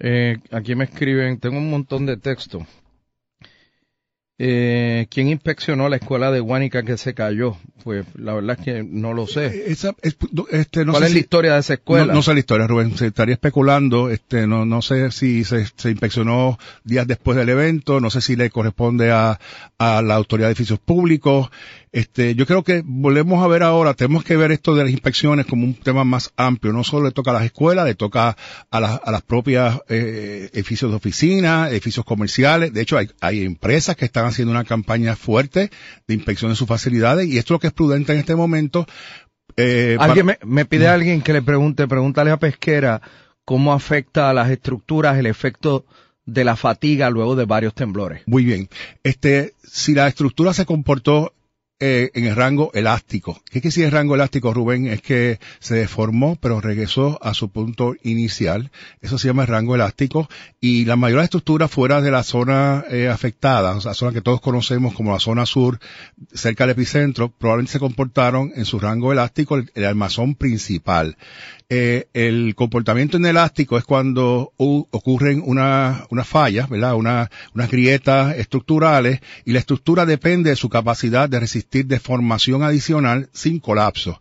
Eh, 0.03 0.38
aquí 0.51 0.74
me 0.75 0.86
escriben, 0.86 1.39
tengo 1.39 1.58
un 1.60 1.70
montón 1.70 2.05
de 2.08 2.17
texto. 2.17 2.65
Eh, 4.43 5.05
¿Quién 5.12 5.27
inspeccionó 5.27 5.88
la 5.88 5.98
escuela 5.98 6.31
de 6.31 6.39
Guánica 6.39 6.81
que 6.81 6.98
se 6.98 7.13
cayó? 7.13 7.58
Pues 7.84 8.08
la 8.15 8.34
verdad 8.34 8.58
es 8.58 8.65
que 8.65 8.84
no 8.84 9.13
lo 9.13 9.27
sé. 9.27 9.46
Eh, 9.48 9.63
Esa, 9.67 9.93
es- 10.01 10.17
este, 10.50 10.84
no 10.84 10.93
¿Cuál 10.93 11.03
sé 11.03 11.08
es 11.08 11.12
si- 11.12 11.17
la 11.17 11.22
historia 11.22 11.53
de 11.53 11.60
esa 11.60 11.74
escuela? 11.75 12.08
No, 12.08 12.13
no 12.13 12.22
sé 12.24 12.34
la 12.34 12.39
historia, 12.39 12.65
Rubén. 12.65 12.98
Se 12.98 13.05
estaría 13.08 13.34
especulando. 13.36 14.10
Este, 14.10 14.48
no, 14.48 14.65
no 14.65 14.81
sé 14.81 15.12
si 15.12 15.43
se, 15.43 15.67
se 15.75 15.91
inspeccionó 15.91 16.58
días 16.84 17.05
después 17.05 17.38
del 17.38 17.50
evento. 17.50 18.00
No 18.00 18.10
sé 18.10 18.22
si 18.22 18.36
le 18.36 18.50
corresponde 18.50 19.12
a, 19.12 19.39
a 19.77 20.01
la 20.01 20.15
autoridad 20.15 20.48
de 20.48 20.53
edificios 20.53 20.79
públicos. 20.79 21.51
Este, 21.94 22.36
yo 22.36 22.46
creo 22.46 22.64
que 22.64 22.84
volvemos 22.86 23.44
a 23.44 23.48
ver 23.48 23.64
ahora, 23.64 23.94
tenemos 23.94 24.24
que 24.24 24.38
ver 24.38 24.52
esto 24.54 24.76
de 24.76 24.84
las 24.84 24.92
inspecciones 24.94 25.46
como 25.46 25.66
un 25.66 25.74
tema 25.74 26.06
más 26.06 26.32
amplio. 26.38 26.72
No 26.72 26.86
solo 26.86 27.08
le 27.08 27.12
toca 27.12 27.32
a 27.32 27.34
las 27.34 27.44
escuelas, 27.44 27.86
le 27.86 27.96
toca 27.96 28.38
a, 28.70 28.80
las 28.80 29.02
a 29.04 29.12
las 29.12 29.22
propias 29.24 29.80
eh, 29.90 30.50
edificios 30.54 30.90
de 30.92 30.96
oficina, 30.98 31.70
edificios 31.70 32.06
comerciales. 32.06 32.72
De 32.74 32.82
hecho, 32.82 32.98
hay, 32.98 33.10
hay 33.20 33.44
empresas 33.44 33.98
que 33.98 34.06
están 34.06 34.26
haciendo 34.26 34.52
una 34.52 34.64
campaña 34.64 35.18
fuerte 35.18 35.70
de 36.08 36.14
inspección 36.14 36.52
de 36.52 36.56
sus 36.56 36.68
facilidades 36.68 37.28
y 37.28 37.38
esto 37.38 37.54
es 37.54 37.56
lo 37.56 37.60
que 37.60 37.68
es 37.68 37.74
prudente 37.74 38.14
en 38.14 38.20
este 38.20 38.36
momento. 38.36 38.86
Eh, 39.58 39.98
Alguien 40.00 40.28
para- 40.28 40.40
me, 40.44 40.56
me 40.56 40.66
pide 40.66 40.88
a 40.88 40.94
alguien 40.94 41.22
que 41.22 41.34
le 41.34 41.42
pregunte, 41.42 41.88
pregúntale 41.90 42.32
a 42.32 42.38
Pesquera 42.38 43.02
cómo 43.44 43.74
afecta 43.74 44.30
a 44.30 44.34
las 44.34 44.50
estructuras 44.50 45.18
el 45.18 45.26
efecto 45.26 45.86
de 46.26 46.46
la 46.46 46.56
fatiga 46.56 47.10
luego 47.10 47.36
de 47.36 47.44
varios 47.44 47.74
temblores. 47.74 48.22
Muy 48.28 48.46
bien. 48.46 48.70
Este, 49.04 49.56
si 49.62 49.94
la 49.94 50.08
estructura 50.08 50.54
se 50.54 50.66
comportó 50.66 51.34
eh, 51.84 52.12
en 52.14 52.26
el 52.26 52.36
rango 52.36 52.72
elástico. 52.76 53.42
¿Qué 53.46 53.60
quiere 53.60 53.70
decir 53.70 53.86
el 53.86 53.92
rango 53.92 54.14
elástico, 54.14 54.54
Rubén? 54.54 54.86
Es 54.86 55.02
que 55.02 55.40
se 55.60 55.74
deformó, 55.74 56.36
pero 56.36 56.62
regresó 56.62 57.18
a 57.24 57.34
su 57.34 57.50
punto 57.50 57.96
inicial. 58.04 58.70
Eso 59.02 59.18
se 59.18 59.28
llama 59.28 59.42
el 59.42 59.48
rango 59.48 59.74
elástico. 59.74 60.30
Y 60.60 60.86
la 60.86 60.96
mayoría 60.96 61.22
de 61.22 61.26
estructuras 61.26 61.72
fuera 61.72 62.00
de 62.00 62.12
la 62.12 62.22
zona 62.22 62.86
eh, 62.90 63.10
afectada, 63.10 63.74
la 63.84 63.94
zona 63.96 64.14
que 64.14 64.22
todos 64.22 64.42
conocemos 64.42 64.94
como 64.94 65.12
la 65.12 65.20
zona 65.20 65.48
sur, 65.48 65.80
cerca 66.32 66.66
del 66.66 66.74
epicentro, 66.74 67.30
probablemente 67.30 67.74
se 67.74 67.80
comportaron 67.80 68.52
en 68.56 68.66
su 68.66 68.80
rango 68.80 69.12
elástico, 69.12 69.56
el, 69.56 69.72
el 69.74 69.86
armazón 69.86 70.36
principal. 70.36 71.18
Eh, 71.74 72.10
el 72.13 72.54
comportamiento 72.54 73.16
inelástico 73.16 73.78
es 73.78 73.86
cuando 73.86 74.51
ocurren 74.58 75.42
una, 75.46 76.06
unas 76.10 76.28
fallas, 76.28 76.68
¿verdad? 76.70 76.96
Una, 76.96 77.32
unas 77.56 77.72
grietas 77.72 78.36
estructurales 78.38 79.22
y 79.46 79.54
la 79.54 79.60
estructura 79.60 80.06
depende 80.06 80.50
de 80.50 80.58
su 80.58 80.68
capacidad 80.68 81.30
de 81.30 81.40
resistir 81.40 81.86
deformación 81.86 82.62
adicional 82.63 83.30
sin 83.32 83.60
colapso. 83.62 84.20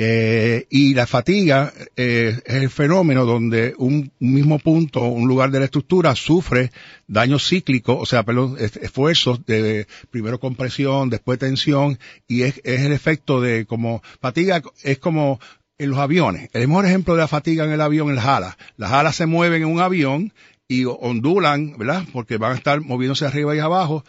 Eh, 0.00 0.66
y 0.70 0.94
la 0.94 1.08
fatiga 1.08 1.72
eh, 1.96 2.40
es 2.46 2.54
el 2.54 2.70
fenómeno 2.70 3.24
donde 3.24 3.74
un, 3.78 4.12
mismo 4.20 4.60
punto, 4.60 5.02
un 5.02 5.26
lugar 5.26 5.50
de 5.50 5.58
la 5.58 5.64
estructura 5.64 6.14
sufre 6.14 6.70
daño 7.08 7.40
cíclico, 7.40 7.96
o 7.98 8.06
sea, 8.06 8.22
perdón, 8.22 8.56
es- 8.60 8.76
esfuerzos 8.76 9.44
de 9.44 9.88
primero 10.12 10.38
compresión, 10.38 11.10
después 11.10 11.40
tensión, 11.40 11.98
y 12.28 12.42
es, 12.42 12.60
es 12.62 12.82
el 12.82 12.92
efecto 12.92 13.40
de 13.40 13.66
como 13.66 14.00
fatiga 14.20 14.62
es 14.84 14.98
como 14.98 15.40
en 15.78 15.90
los 15.90 15.98
aviones. 15.98 16.50
El 16.52 16.66
mejor 16.68 16.86
ejemplo 16.86 17.14
de 17.14 17.20
la 17.20 17.28
fatiga 17.28 17.64
en 17.64 17.70
el 17.70 17.80
avión 17.80 18.10
es 18.10 18.16
las 18.16 18.26
alas. 18.26 18.56
Las 18.76 18.92
alas 18.92 19.16
se 19.16 19.26
mueven 19.26 19.62
en 19.62 19.68
un 19.68 19.80
avión 19.80 20.32
y 20.70 20.84
ondulan, 20.84 21.78
¿verdad? 21.78 22.04
Porque 22.12 22.36
van 22.36 22.52
a 22.52 22.54
estar 22.54 22.82
moviéndose 22.82 23.24
arriba 23.24 23.56
y 23.56 23.58
abajo, 23.58 24.04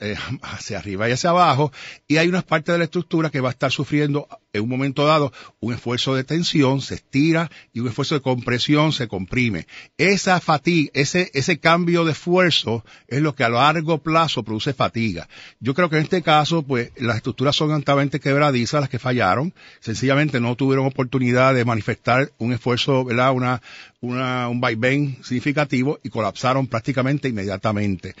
eh, 0.00 0.14
hacia 0.42 0.78
arriba 0.78 1.08
y 1.08 1.12
hacia 1.12 1.30
abajo, 1.30 1.72
y 2.06 2.18
hay 2.18 2.28
unas 2.28 2.44
partes 2.44 2.72
de 2.72 2.78
la 2.78 2.84
estructura 2.84 3.30
que 3.30 3.40
va 3.40 3.48
a 3.48 3.52
estar 3.52 3.72
sufriendo 3.72 4.28
en 4.52 4.62
un 4.62 4.68
momento 4.68 5.04
dado 5.04 5.32
un 5.60 5.74
esfuerzo 5.74 6.14
de 6.14 6.22
tensión, 6.22 6.80
se 6.80 6.94
estira, 6.94 7.50
y 7.72 7.80
un 7.80 7.88
esfuerzo 7.88 8.14
de 8.14 8.20
compresión 8.20 8.92
se 8.92 9.08
comprime. 9.08 9.66
Esa 9.98 10.40
fatiga, 10.40 10.90
ese, 10.94 11.30
ese 11.34 11.58
cambio 11.58 12.04
de 12.04 12.12
esfuerzo 12.12 12.84
es 13.08 13.20
lo 13.20 13.34
que 13.34 13.42
a 13.42 13.48
largo 13.48 13.98
plazo 13.98 14.44
produce 14.44 14.74
fatiga. 14.74 15.28
Yo 15.58 15.74
creo 15.74 15.90
que 15.90 15.96
en 15.96 16.04
este 16.04 16.22
caso, 16.22 16.62
pues, 16.62 16.92
las 16.96 17.16
estructuras 17.16 17.56
son 17.56 17.72
altamente 17.72 18.20
quebradizas, 18.20 18.80
las 18.80 18.90
que 18.90 19.00
fallaron, 19.00 19.52
sencillamente 19.80 20.40
no 20.40 20.54
tuvieron 20.54 20.86
oportunidad 20.86 21.52
de 21.52 21.64
manifestar 21.64 22.30
un 22.38 22.52
esfuerzo, 22.52 23.04
¿verdad? 23.04 23.32
Una, 23.32 23.60
una, 24.00 24.48
un 24.48 24.60
vaivén 24.60 25.18
significativo 25.22 25.95
y 26.02 26.10
colapsaron 26.10 26.66
prácticamente 26.66 27.28
inmediatamente. 27.28 28.14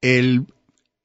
El, 0.00 0.46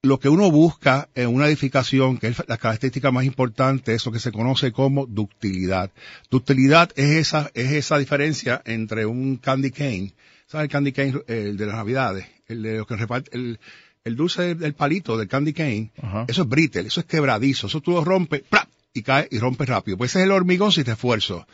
lo 0.01 0.19
que 0.19 0.29
uno 0.29 0.51
busca 0.51 1.09
en 1.15 1.29
una 1.29 1.47
edificación, 1.47 2.17
que 2.17 2.27
es 2.27 2.43
la 2.47 2.57
característica 2.57 3.11
más 3.11 3.25
importante, 3.25 3.93
es 3.93 4.05
lo 4.05 4.11
que 4.11 4.19
se 4.19 4.31
conoce 4.31 4.71
como 4.71 5.05
ductilidad. 5.05 5.91
Ductilidad 6.29 6.91
es 6.95 7.11
esa, 7.11 7.51
es 7.53 7.71
esa 7.71 7.97
diferencia 7.97 8.61
entre 8.65 9.05
un 9.05 9.37
candy 9.37 9.71
cane, 9.71 10.13
¿sabes 10.47 10.65
el 10.65 10.71
candy 10.71 10.91
cane, 10.91 11.13
el 11.27 11.57
de 11.57 11.65
las 11.65 11.75
navidades? 11.75 12.25
El 12.47 12.61
de 12.61 12.77
lo 12.77 12.85
que 12.85 12.97
reparte, 12.97 13.31
el, 13.33 13.59
el 14.03 14.15
dulce 14.15 14.55
del 14.55 14.73
palito, 14.73 15.17
del 15.17 15.27
candy 15.27 15.53
cane, 15.53 15.91
eso 16.27 16.41
es 16.43 16.49
brittle, 16.49 16.87
eso 16.87 16.99
es 16.99 17.05
quebradizo, 17.05 17.67
eso 17.67 17.81
tú 17.81 17.91
lo 17.91 18.03
rompes, 18.03 18.41
¡prap! 18.41 18.67
y 18.93 19.01
cae 19.01 19.27
y 19.31 19.39
rompes 19.39 19.67
rápido. 19.67 19.97
Pues 19.97 20.11
ese 20.11 20.19
es 20.19 20.25
el 20.25 20.31
hormigón 20.31 20.71
si 20.71 20.83
te 20.83 20.91
esfuerzo. 20.91 21.47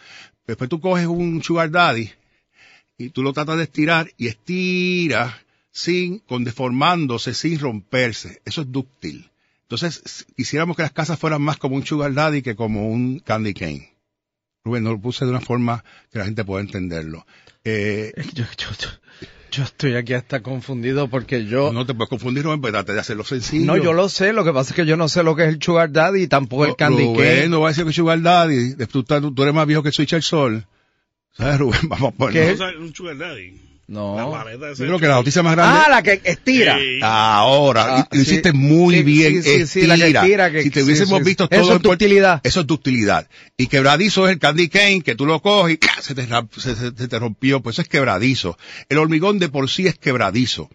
Después 0.46 0.70
tú 0.70 0.80
coges 0.80 1.08
un 1.08 1.42
sugar 1.44 1.72
daddy 1.72 2.12
y 3.00 3.10
tú 3.10 3.24
lo 3.24 3.34
tratas 3.34 3.58
de 3.58 3.64
estirar 3.64 4.12
y 4.18 4.28
estira 4.28 5.42
sin, 5.72 6.20
con 6.20 6.44
deformándose, 6.44 7.34
sin 7.34 7.58
romperse. 7.60 8.42
Eso 8.46 8.62
es 8.62 8.72
dúctil. 8.72 9.32
Entonces, 9.64 10.26
quisiéramos 10.36 10.76
que 10.76 10.82
las 10.84 10.92
casas 10.92 11.18
fueran 11.18 11.42
más 11.42 11.58
como 11.58 11.76
un 11.76 11.86
sugar 11.86 12.14
daddy 12.14 12.42
que 12.42 12.56
como 12.56 12.90
un 12.90 13.20
candy 13.20 13.54
cane. 13.54 13.94
Rubén, 14.66 14.84
no 14.84 14.92
lo 14.92 15.00
puse 15.00 15.26
de 15.26 15.32
una 15.32 15.42
forma 15.42 15.84
que 16.12 16.20
la 16.20 16.26
gente 16.26 16.44
pueda 16.44 16.62
entenderlo. 16.62 17.26
Eh, 17.64 18.12
yo, 18.34 18.44
yo- 18.58 18.68
yo- 18.80 18.90
yo 19.52 19.64
estoy 19.64 19.96
aquí 19.96 20.14
hasta 20.14 20.44
confundido 20.44 21.08
porque 21.10 21.44
yo... 21.46 21.74
no 21.74 21.84
te 21.84 21.96
puedes 21.96 22.10
confundir, 22.10 22.44
Rubén, 22.44 22.62
pero 22.62 22.74
trate 22.74 22.94
de 22.94 23.00
hacerlo 23.00 23.24
sencillo. 23.24 23.66
No, 23.66 23.78
yo 23.78 23.94
lo 23.94 24.08
sé, 24.08 24.32
lo 24.32 24.44
que 24.44 24.54
pasa 24.54 24.72
es 24.72 24.76
que 24.76 24.86
yo 24.86 24.96
no 24.96 25.08
sé 25.08 25.24
lo 25.24 25.36
que 25.36 25.44
es 25.44 25.50
el 25.50 25.60
sugar 25.62 25.92
daddy 25.92 26.22
y 26.24 26.28
tampoco 26.28 26.66
el 26.68 26.76
candy 26.76 27.04
Rubén, 27.06 27.16
cane. 27.38 27.50
no 27.50 27.62
va 27.62 27.70
a 27.70 27.72
decir 27.72 27.84
que 27.86 27.92
sugar 27.94 28.22
daddy. 28.22 28.76
Tú, 28.92 29.04
tú- 29.04 29.34
tú 29.34 29.42
eres 29.42 29.56
más 29.56 29.66
viejo 29.66 29.82
que 29.82 29.92
Switch 29.92 30.14
el 30.14 30.22
Sol. 30.22 30.68
¿Sabes, 31.40 31.58
Rubén? 31.58 31.80
Vamos 31.90 32.14
a 32.14 32.16
poner. 32.16 32.56
¿Qué? 32.58 32.64
un 32.78 32.94
sugar 32.94 33.18
daddy. 33.18 33.54
No. 33.88 34.16
La 34.32 34.74
Yo 34.76 34.86
creo 34.86 35.00
que 35.00 35.08
la 35.08 35.16
noticia 35.16 35.42
más 35.42 35.56
grande. 35.56 35.80
Ah, 35.84 35.90
la 35.90 36.04
que 36.04 36.22
estira. 36.24 36.78
Sí. 36.78 37.00
Ahora, 37.02 37.86
Ah, 38.02 38.08
lo 38.12 38.18
sí. 38.18 38.22
hiciste 38.22 38.54
muy 38.54 38.98
Sí, 38.98 39.04
bien. 39.04 39.42
sí, 39.66 39.88
la 39.88 39.96
que 39.96 40.02
estira. 40.04 40.22
estira, 40.22 40.52
que- 40.52 40.62
si 40.62 40.70
te 40.70 40.84
hubiésemos 40.84 41.18
sí, 41.18 41.26
visto 41.26 41.48
todo 41.50 41.60
Eso 41.60 41.76
es 41.78 41.82
ductilidad. 41.82 42.40
Eso 42.44 42.60
es 42.60 42.68
ductilidad. 42.68 43.28
Y 43.58 43.66
quebradizo 43.66 44.28
es 44.28 44.34
el 44.34 44.40
candy 44.40 44.70
cane 44.70 45.02
que 45.02 45.16
tú 45.16 45.26
lo 45.26 45.42
coges 45.42 45.74
y 45.74 45.78
¡ca! 45.78 46.00
se 46.02 46.14
te, 46.14 46.28
ra- 46.28 46.48
se, 46.56 46.76
se- 46.76 46.92
se 46.96 47.08
te 47.08 47.18
rompió. 47.18 47.62
Pues 47.62 47.74
eso 47.76 47.82
es 47.82 47.88
quebradizo. 47.88 48.60
El 48.90 49.00
hormigón 49.00 49.40
de 49.40 49.50
por 49.50 49.68
sí 49.72 49.88
es 49.88 49.98
quebradizo. 49.98 50.70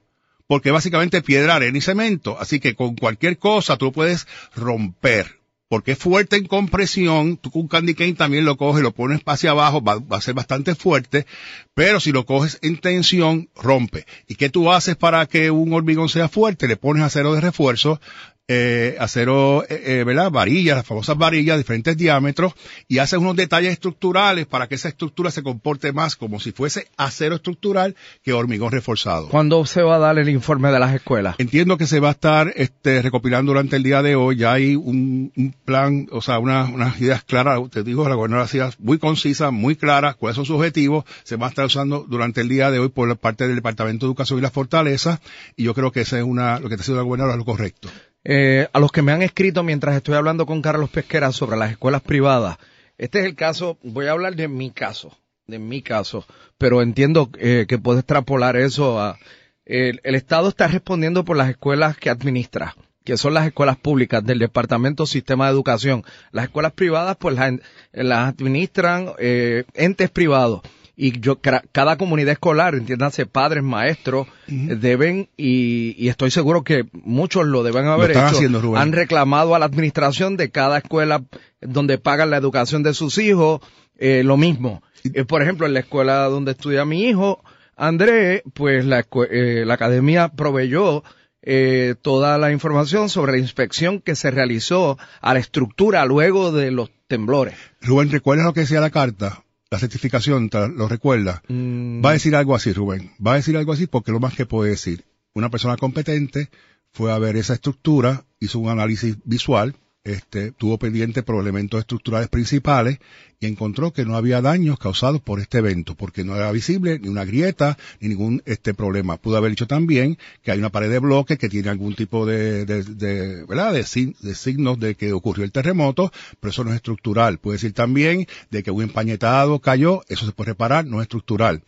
Porque 0.49 0.73
básicamente 0.73 1.19
es 1.19 1.23
piedra, 1.23 1.55
arena 1.55 1.79
y 1.79 1.83
cemento. 1.83 2.37
Así 2.41 2.59
que 2.59 2.75
con 2.75 2.97
cualquier 2.97 3.39
cosa 3.39 3.77
tú 3.77 3.85
lo 3.87 3.93
puedes 3.93 4.27
romper. 4.57 5.39
Porque 5.69 5.93
es 5.93 5.99
fuerte 5.99 6.37
en 6.37 6.47
compresión, 6.47 7.39
tú 7.39 7.51
con 7.51 7.69
candy 7.69 7.95
cane 7.95 8.13
también 8.13 8.45
lo 8.45 8.57
coges, 8.57 8.83
lo 8.83 8.93
pones 8.93 9.23
hacia 9.25 9.51
abajo, 9.51 9.83
va, 9.83 9.99
va 9.99 10.19
a 10.19 10.21
ser 10.21 10.35
bastante 10.35 10.75
fuerte, 10.75 11.27
pero 11.73 12.01
si 12.01 12.13
lo 12.13 12.27
coges 12.27 12.59
en 12.63 12.79
tensión, 12.79 13.49
rompe. 13.57 14.07
¿Y 14.29 14.35
qué 14.35 14.51
tú 14.51 14.71
haces 14.71 14.95
para 14.97 15.25
que 15.27 15.51
un 15.51 15.73
hormigón 15.73 16.09
sea 16.09 16.29
fuerte? 16.29 16.69
Le 16.69 16.77
pones 16.77 17.03
acero 17.03 17.35
de 17.35 17.41
refuerzo, 17.41 18.01
eh, 18.49 18.97
acero, 19.01 19.65
eh, 19.65 19.83
eh, 20.01 20.05
¿verdad? 20.05 20.31
Varillas, 20.31 20.77
las 20.77 20.87
famosas 20.87 21.17
varillas, 21.17 21.57
diferentes 21.57 21.97
diámetros, 21.97 22.53
y 22.89 22.99
haces 22.99 23.19
unos 23.19 23.37
detalles 23.37 23.73
estructurales 23.73 24.47
para 24.47 24.67
que 24.69 24.75
esa 24.75 24.89
estructura 24.89 25.31
se 25.31 25.43
comporte 25.43 25.93
más 25.93 26.15
como 26.17 26.41
si 26.41 26.53
fuese 26.53 26.89
acero 26.97 27.37
estructural 27.37 27.97
que 28.23 28.33
hormigón 28.35 28.71
reforzado. 28.73 29.29
¿Cuándo 29.29 29.65
se 29.65 29.81
va 29.83 29.97
a 29.97 29.99
dar 29.99 30.19
el 30.19 30.29
informe 30.29 30.71
de 30.71 30.79
las 30.79 30.95
escuelas? 30.95 31.37
Entiendo 31.39 31.79
que 31.79 31.87
se 31.87 32.01
va 32.01 32.09
a 32.09 32.13
estar 32.13 32.53
este, 32.57 33.01
recopilando 33.01 33.53
durante 33.53 33.77
el 33.77 33.83
día 33.83 34.03
de 34.03 34.15
hoy. 34.15 34.37
Ya 34.37 34.53
hay 34.53 34.77
un, 34.77 35.33
un 35.37 35.55
plan, 35.65 36.07
o 36.11 36.21
sea, 36.21 36.39
una- 36.39 36.65
unas 36.65 37.01
ideas 37.01 37.25
claras. 37.25 37.61
Te 37.71 37.83
digo, 37.83 38.07
la 38.09 38.15
gobernadora 38.15 38.45
hacía 38.45 38.71
muy 38.79 38.99
concisa, 38.99 39.51
muy 39.51 39.77
clara, 39.77 40.15
cuáles 40.15 40.37
son 40.37 40.45
sus 40.45 40.57
objetivos. 40.57 41.05
Se 41.23 41.37
va 41.37 41.47
a 41.47 41.49
estar 41.49 41.65
usando 41.65 42.05
durante 42.09 42.43
el 42.43 42.49
día 42.49 42.71
de 42.71 42.79
hoy 42.79 42.89
por 42.91 43.17
parte 43.17 43.47
del 43.47 43.57
Departamento 43.57 44.05
de 44.05 44.09
Educación 44.11 44.39
y 44.39 44.43
la 44.43 44.51
Fortaleza. 44.51 45.21
Y 45.57 45.65
yo 45.65 45.73
creo 45.75 45.93
que 45.93 46.03
esa 46.03 46.19
es 46.19 46.25
una, 46.25 46.59
lo 46.61 46.69
que 46.69 46.75
está 46.75 46.83
haciendo 46.83 47.01
la 47.01 47.05
gobernadora 47.07 47.35
es 47.35 47.39
lo 47.39 47.45
correcto. 47.47 47.89
Eh, 48.25 48.69
a 48.73 48.81
los 48.81 48.91
que 48.91 49.03
me 49.03 49.13
han 49.13 49.21
escrito 49.21 49.63
mientras 49.63 49.95
estoy 49.95 50.15
hablando 50.15 50.47
con 50.47 50.63
Carlos 50.63 50.89
Pesquera 50.89 51.31
sobre 51.31 51.59
las 51.59 51.71
escuelas 51.71 52.01
privadas, 52.01 52.57
este 52.97 53.21
es 53.21 53.27
el 53.27 53.35
caso, 53.35 53.77
voy 53.83 54.07
a 54.07 54.13
hablar 54.13 54.35
de 54.35 54.49
mi 54.49 54.71
caso, 54.71 55.17
de 55.47 55.59
mi 55.59 55.83
caso, 55.83 56.25
pero 56.57 56.81
entiendo 56.81 57.29
eh, 57.39 57.67
que 57.69 57.79
puedo 57.79 57.99
extrapolar 57.99 58.57
eso 58.57 59.01
a... 59.01 59.19
El, 59.67 60.01
Estado 60.05 60.49
está 60.49 60.69
respondiendo 60.69 61.25
por 61.25 61.39
las 61.39 61.49
escuelas 61.49 61.97
que 61.97 62.11
administra, 62.11 62.77
que 63.03 63.17
son 63.17 63.33
las 63.35 63.47
escuelas 63.47 63.79
públicas 63.79 64.23
del 64.23 64.39
Departamento 64.39 65.07
Sistema 65.07 65.47
de 65.47 65.53
Educación. 65.53 66.05
Las 66.33 66.45
escuelas 66.45 66.73
privadas, 66.73 67.17
pues 67.19 67.35
las, 67.35 67.55
las 67.93 68.29
administran 68.29 69.13
eh, 69.19 69.65
entes 69.73 70.11
privados. 70.11 70.61
Y 70.97 71.19
yo, 71.21 71.41
cada 71.41 71.97
comunidad 71.97 72.33
escolar, 72.33 72.75
entiéndase, 72.75 73.27
padres, 73.27 73.65
maestros, 73.65 74.29
eh, 74.47 74.77
deben, 74.81 75.29
y, 75.37 75.97
y 75.99 76.09
estoy 76.09 76.31
seguro 76.31 76.63
que 76.63 76.87
muchos 76.93 77.47
lo 77.47 77.63
deben 77.65 77.87
haber 77.87 78.13
están 78.13 78.29
hecho, 78.29 78.37
haciendo, 78.37 78.61
Rubén. 78.61 78.81
han 78.81 78.93
reclamado 78.93 79.55
a 79.55 79.59
la 79.59 79.67
administración 79.67 80.37
de 80.37 80.51
cada 80.51 80.79
escuela 80.79 81.25
donde 81.61 81.99
pagan 81.99 82.31
la 82.31 82.37
educación 82.37 82.83
de 82.83 82.95
sus 82.95 83.19
hijos 83.19 83.61
eh, 83.99 84.23
lo 84.25 84.37
mismo. 84.37 84.83
Eh, 85.13 85.25
por 85.25 85.43
ejemplo, 85.43 85.67
en 85.67 85.75
la 85.75 85.81
escuela 85.81 86.25
donde 86.25 86.53
estudia 86.53 86.85
mi 86.85 87.05
hijo, 87.05 87.43
André, 87.77 88.43
pues 88.55 88.85
la, 88.85 89.05
eh, 89.31 89.65
la 89.67 89.75
academia 89.75 90.29
proveyó 90.29 91.03
eh, 91.43 91.95
toda 92.01 92.39
la 92.39 92.53
información 92.53 93.09
sobre 93.09 93.33
la 93.33 93.39
inspección 93.39 94.01
que 94.01 94.15
se 94.17 94.31
realizó 94.31 94.97
a 95.21 95.35
la 95.35 95.41
estructura 95.41 96.05
luego 96.07 96.53
de 96.53 96.71
los 96.71 96.91
temblores. 97.07 97.55
Rubén, 97.83 98.11
¿recuerdas 98.11 98.47
lo 98.47 98.55
que 98.55 98.61
decía 98.61 98.81
la 98.81 98.91
carta? 98.91 99.44
La 99.75 99.81
certificación, 99.81 100.49
¿lo 100.77 100.87
recuerda? 100.87 101.43
Mm. 101.49 102.01
Va 102.01 102.11
a 102.11 102.13
decir 102.13 102.37
algo 102.37 102.55
así, 102.55 102.73
Rubén. 102.73 103.11
Va 103.19 103.33
a 103.33 103.35
decir 103.35 103.57
algo 103.57 103.73
así 103.73 103.89
porque 103.89 104.13
lo 104.13 104.21
más 104.21 104.33
que 104.35 104.47
puede 104.47 104.71
decir. 104.71 105.05
Una 105.33 105.51
persona 105.51 105.77
competente 105.77 106.49
fue 106.93 107.11
a 107.11 107.19
ver 107.19 107.35
esa 107.35 107.55
estructura, 107.55 108.25
hizo 108.39 108.61
un 108.61 108.69
análisis 108.69 109.17
visual, 109.25 109.75
este, 110.05 110.53
tuvo 110.53 110.79
pendiente 110.79 111.23
por 111.23 111.41
elementos 111.41 111.81
estructurales 111.81 112.29
principales 112.29 112.99
y 113.41 113.47
encontró 113.47 113.93
que 113.93 114.05
no 114.05 114.17
había 114.17 114.43
daños 114.43 114.79
causados 114.79 115.23
por 115.23 115.41
este 115.41 115.59
evento, 115.59 115.95
porque 115.95 116.25
no 116.25 116.37
era 116.37 116.53
visible 116.53 116.99
ni 116.99 117.09
una 117.09 117.25
grieta 117.25 117.79
ni 118.01 118.11
ningún 118.11 118.43
este 118.45 118.75
problema. 118.75 119.17
Pudo 119.17 119.39
haber 119.39 119.51
dicho 119.51 119.67
también 119.67 120.19
que 120.43 120.51
hay 120.51 120.59
una 120.59 120.69
pared 120.69 120.91
de 120.91 120.99
bloque 120.99 121.39
que 121.39 121.49
tiene 121.49 121.71
algún 121.71 121.95
tipo 121.95 122.27
de, 122.27 122.67
de, 122.67 122.83
de 122.85 123.45
¿verdad? 123.47 123.73
De, 123.73 124.15
de, 124.21 124.35
signos 124.35 124.79
de 124.79 124.95
que 124.95 125.13
ocurrió 125.15 125.45
el 125.45 125.53
terremoto, 125.53 126.13
pero 126.39 126.51
eso 126.51 126.65
no 126.65 126.71
es 126.71 126.77
estructural. 126.77 127.39
Puede 127.39 127.57
decir 127.57 127.73
también 127.73 128.27
de 128.51 128.63
que 128.63 128.71
un 128.71 128.83
empañetado 128.83 129.59
cayó, 129.61 130.03
eso 130.09 130.27
se 130.27 130.33
puede 130.33 130.51
reparar, 130.51 130.85
no 130.85 131.01
es 131.01 131.05
estructural. 131.05 131.63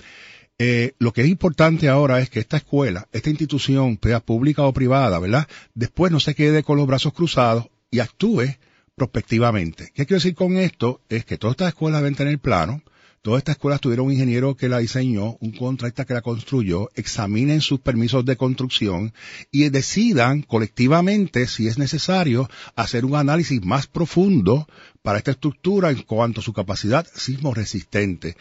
Eh, 0.59 0.93
lo 0.99 1.13
que 1.13 1.23
es 1.23 1.29
importante 1.29 1.89
ahora 1.89 2.21
es 2.21 2.31
que 2.31 2.41
esta 2.41 2.57
escuela, 2.57 3.09
esta 3.13 3.29
institución, 3.29 3.99
sea 4.03 4.21
pública 4.21 4.63
o 4.63 4.73
privada, 4.73 5.19
¿verdad? 5.19 5.49
Después 5.75 6.13
no 6.13 6.21
se 6.21 6.35
quede 6.35 6.63
con 6.63 6.79
los 6.79 6.87
brazos 6.87 7.13
cruzados 7.13 7.69
y 7.91 8.01
actúe 8.01 8.57
prospectivamente. 8.95 9.93
¿Qué 9.95 10.07
quiero 10.07 10.19
decir 10.19 10.35
con 10.35 10.57
esto? 10.57 11.01
Es 11.09 11.25
que 11.25 11.39
todas 11.39 11.53
estas 11.53 11.69
escuelas 11.69 12.01
deben 12.01 12.15
tener 12.15 12.39
plano, 12.39 12.83
todas 13.23 13.39
estas 13.39 13.57
escuelas 13.57 13.81
tuvieron 13.81 14.07
un 14.07 14.13
ingeniero 14.13 14.57
que 14.57 14.69
la 14.69 14.79
diseñó, 14.79 15.37
un 15.41 15.53
contratista 15.53 16.05
que 16.05 16.15
la 16.15 16.23
construyó, 16.23 16.89
examinen 16.95 17.61
sus 17.61 17.81
permisos 17.81 18.25
de 18.25 18.37
construcción 18.37 19.13
y 19.51 19.69
decidan 19.69 20.43
colectivamente 20.43 21.47
si 21.47 21.69
es 21.69 21.77
necesario 21.77 22.49
hacer 22.75 23.05
un 23.05 23.17
análisis 23.17 23.63
más 23.63 23.87
profundo 23.87 24.67
para 25.03 25.19
esta 25.19 25.33
estructura 25.33 25.91
en 25.91 26.03
cuanto 26.03 26.41
a 26.41 26.45
su 26.45 26.53
capacidad 26.53 27.07
sismo 27.15 27.53
resistente. 27.53 28.37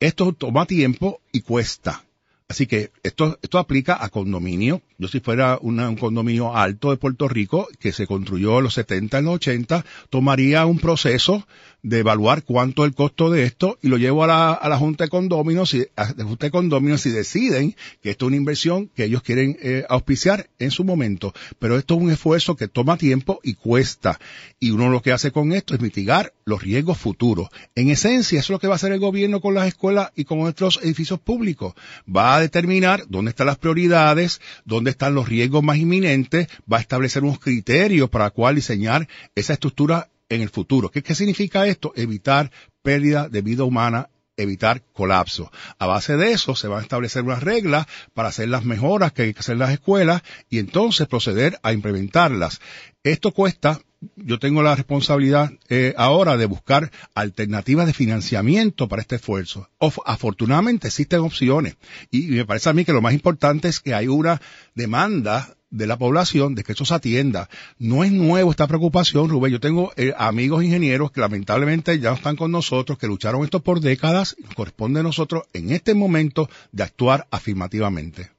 Esto 0.00 0.32
toma 0.32 0.64
tiempo 0.64 1.20
y 1.32 1.40
cuesta. 1.40 2.07
Así 2.48 2.66
que 2.66 2.92
esto, 3.02 3.38
esto 3.42 3.58
aplica 3.58 4.02
a 4.02 4.08
condominio. 4.08 4.80
Yo 4.96 5.06
si 5.08 5.20
fuera 5.20 5.58
un 5.60 5.96
condominio 5.96 6.56
alto 6.56 6.90
de 6.90 6.96
Puerto 6.96 7.28
Rico 7.28 7.68
que 7.78 7.92
se 7.92 8.06
construyó 8.06 8.58
en 8.58 8.64
los 8.64 8.74
70, 8.74 9.18
en 9.18 9.24
los 9.26 9.34
80, 9.34 9.84
tomaría 10.08 10.64
un 10.64 10.78
proceso 10.78 11.46
de 11.82 12.00
evaluar 12.00 12.42
cuánto 12.42 12.84
es 12.84 12.88
el 12.88 12.94
costo 12.94 13.30
de 13.30 13.44
esto 13.44 13.78
y 13.82 13.88
lo 13.88 13.98
llevo 13.98 14.24
a 14.24 14.26
la, 14.26 14.52
a 14.52 14.68
la 14.68 14.78
Junta 14.78 15.04
de 15.04 15.10
Condóminos 15.10 15.74
y 15.74 15.86
a 15.96 16.12
la 16.16 16.24
Junta 16.24 16.46
de 16.46 16.50
Condóminos 16.50 17.02
si 17.02 17.10
deciden 17.10 17.76
que 18.02 18.10
esto 18.10 18.26
es 18.26 18.28
una 18.28 18.36
inversión 18.36 18.88
que 18.88 19.04
ellos 19.04 19.22
quieren 19.22 19.56
eh, 19.62 19.84
auspiciar 19.88 20.50
en 20.58 20.70
su 20.70 20.84
momento. 20.84 21.32
Pero 21.58 21.78
esto 21.78 21.94
es 21.94 22.00
un 22.00 22.10
esfuerzo 22.10 22.56
que 22.56 22.68
toma 22.68 22.96
tiempo 22.96 23.40
y 23.42 23.54
cuesta. 23.54 24.18
Y 24.58 24.70
uno 24.70 24.88
lo 24.88 25.02
que 25.02 25.12
hace 25.12 25.30
con 25.30 25.52
esto 25.52 25.74
es 25.74 25.80
mitigar 25.80 26.32
los 26.44 26.62
riesgos 26.62 26.98
futuros. 26.98 27.48
En 27.74 27.90
esencia, 27.90 28.40
eso 28.40 28.52
es 28.52 28.56
lo 28.56 28.58
que 28.58 28.66
va 28.66 28.74
a 28.74 28.76
hacer 28.76 28.92
el 28.92 28.98
gobierno 28.98 29.40
con 29.40 29.54
las 29.54 29.68
escuelas 29.68 30.10
y 30.16 30.24
con 30.24 30.38
nuestros 30.38 30.80
edificios 30.82 31.20
públicos. 31.20 31.74
Va 32.08 32.34
a 32.34 32.40
determinar 32.40 33.04
dónde 33.08 33.30
están 33.30 33.46
las 33.46 33.58
prioridades, 33.58 34.40
dónde 34.64 34.90
están 34.90 35.14
los 35.14 35.28
riesgos 35.28 35.62
más 35.62 35.78
inminentes, 35.78 36.48
va 36.70 36.78
a 36.78 36.80
establecer 36.80 37.22
unos 37.22 37.38
criterios 37.38 38.10
para 38.10 38.30
cuál 38.30 38.56
diseñar 38.56 39.08
esa 39.34 39.52
estructura 39.52 40.08
en 40.28 40.42
el 40.42 40.50
futuro. 40.50 40.90
¿Qué, 40.90 41.02
¿Qué 41.02 41.14
significa 41.14 41.66
esto? 41.66 41.92
Evitar 41.96 42.50
pérdida 42.82 43.28
de 43.28 43.42
vida 43.42 43.64
humana 43.64 44.10
evitar 44.38 44.82
colapso. 44.92 45.50
A 45.78 45.86
base 45.86 46.16
de 46.16 46.32
eso 46.32 46.54
se 46.54 46.68
van 46.68 46.78
a 46.78 46.82
establecer 46.82 47.24
unas 47.24 47.42
reglas 47.42 47.86
para 48.14 48.28
hacer 48.28 48.48
las 48.48 48.64
mejoras 48.64 49.12
que 49.12 49.22
hay 49.22 49.34
que 49.34 49.40
hacer 49.40 49.54
en 49.54 49.58
las 49.58 49.72
escuelas 49.72 50.22
y 50.48 50.58
entonces 50.58 51.06
proceder 51.06 51.58
a 51.62 51.72
implementarlas. 51.72 52.60
Esto 53.02 53.32
cuesta, 53.32 53.80
yo 54.16 54.38
tengo 54.38 54.62
la 54.62 54.76
responsabilidad 54.76 55.50
eh, 55.68 55.92
ahora 55.96 56.36
de 56.36 56.46
buscar 56.46 56.90
alternativas 57.14 57.86
de 57.86 57.92
financiamiento 57.92 58.88
para 58.88 59.02
este 59.02 59.16
esfuerzo. 59.16 59.68
Afortunadamente 60.06 60.86
existen 60.86 61.20
opciones 61.20 61.76
y 62.10 62.22
me 62.28 62.46
parece 62.46 62.70
a 62.70 62.74
mí 62.74 62.84
que 62.84 62.92
lo 62.92 63.02
más 63.02 63.12
importante 63.12 63.68
es 63.68 63.80
que 63.80 63.94
hay 63.94 64.06
una 64.06 64.40
demanda 64.74 65.57
de 65.70 65.86
la 65.86 65.96
población 65.96 66.54
de 66.54 66.64
que 66.64 66.72
eso 66.72 66.84
se 66.84 66.94
atienda. 66.94 67.48
No 67.78 68.04
es 68.04 68.12
nuevo 68.12 68.50
esta 68.50 68.66
preocupación, 68.66 69.28
Rubén. 69.28 69.52
Yo 69.52 69.60
tengo 69.60 69.92
eh, 69.96 70.14
amigos 70.16 70.64
ingenieros 70.64 71.10
que 71.10 71.20
lamentablemente 71.20 71.98
ya 71.98 72.10
no 72.10 72.16
están 72.16 72.36
con 72.36 72.50
nosotros, 72.50 72.98
que 72.98 73.06
lucharon 73.06 73.44
esto 73.44 73.60
por 73.60 73.80
décadas 73.80 74.36
nos 74.42 74.54
corresponde 74.54 75.00
a 75.00 75.02
nosotros 75.02 75.44
en 75.52 75.70
este 75.70 75.94
momento 75.94 76.48
de 76.72 76.82
actuar 76.82 77.26
afirmativamente. 77.30 78.30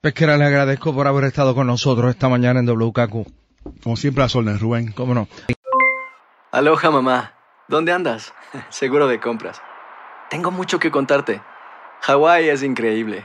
Pesquera, 0.00 0.36
le 0.36 0.44
agradezco 0.44 0.94
por 0.94 1.06
haber 1.06 1.24
estado 1.24 1.54
con 1.54 1.66
nosotros 1.66 2.10
esta 2.10 2.28
mañana 2.28 2.60
en 2.60 2.68
WKQ. 2.68 3.26
Como 3.82 3.96
siempre 3.96 4.24
a 4.24 4.28
Solnes, 4.28 4.60
Rubén. 4.60 4.92
¿Cómo 4.92 5.14
no? 5.14 5.28
Aloha, 6.50 6.90
mamá. 6.90 7.34
¿Dónde 7.68 7.92
andas? 7.92 8.34
Seguro 8.68 9.06
de 9.06 9.20
compras. 9.20 9.62
Tengo 10.28 10.50
mucho 10.50 10.78
que 10.78 10.90
contarte. 10.90 11.40
Hawái 12.00 12.48
es 12.48 12.62
increíble. 12.62 13.24